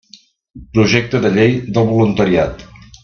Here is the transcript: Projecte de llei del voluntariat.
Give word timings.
Projecte 0.77 1.21
de 1.27 1.31
llei 1.35 1.53
del 1.77 1.89
voluntariat. 1.93 2.67